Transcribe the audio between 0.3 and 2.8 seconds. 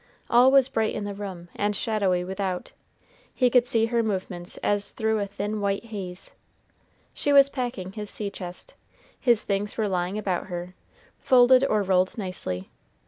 All was bright in the room, and shadowy without;